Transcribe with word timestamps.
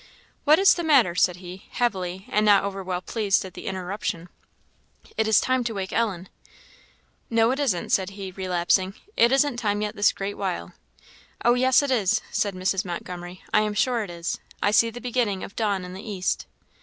"What 0.45 0.57
is 0.57 0.73
the 0.73 0.83
matter?" 0.83 1.13
said 1.13 1.35
he, 1.35 1.67
heavily, 1.69 2.25
and 2.29 2.43
not 2.43 2.63
over 2.63 2.83
well 2.83 3.03
pleased 3.03 3.45
at 3.45 3.53
the 3.53 3.67
interruption. 3.67 4.29
"It 5.15 5.27
is 5.27 5.39
time 5.39 5.63
to 5.65 5.75
wake 5.75 5.93
Ellen." 5.93 6.27
"No 7.29 7.51
it 7.51 7.59
isn't," 7.59 7.91
said 7.91 8.09
he, 8.09 8.31
relapsing; 8.31 8.95
"it 9.15 9.31
isn't 9.31 9.57
time 9.57 9.79
yet 9.83 9.95
this 9.95 10.11
great 10.11 10.39
while." 10.39 10.73
"Oh, 11.45 11.53
yes, 11.53 11.83
it 11.83 11.91
is," 11.91 12.19
said 12.31 12.55
Mrs. 12.55 12.83
Montgomery; 12.83 13.43
"I 13.53 13.61
am 13.61 13.75
sure 13.75 14.03
it 14.03 14.09
is; 14.09 14.39
I 14.59 14.71
see 14.71 14.89
the 14.89 15.01
beginning 15.01 15.43
of 15.43 15.55
dawn 15.55 15.85
in 15.85 15.93
the 15.93 16.01
east." 16.01 16.47